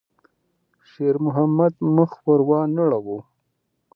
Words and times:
شېرمحمد 0.89 1.73
مخ 1.95 2.11
ور 2.25 2.41
وانه 2.49 2.83
ړاوه. 2.89 3.17